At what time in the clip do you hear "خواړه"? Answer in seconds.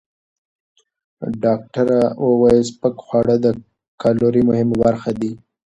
3.05-3.35